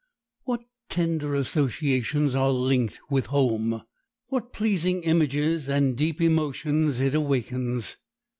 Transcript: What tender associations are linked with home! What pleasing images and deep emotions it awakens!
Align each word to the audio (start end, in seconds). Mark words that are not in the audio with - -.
What 0.45 0.61
tender 0.89 1.35
associations 1.35 2.33
are 2.33 2.49
linked 2.49 2.99
with 3.11 3.27
home! 3.27 3.83
What 4.29 4.51
pleasing 4.51 5.03
images 5.03 5.69
and 5.69 5.95
deep 5.95 6.19
emotions 6.19 6.99
it 7.01 7.13
awakens! 7.13 7.97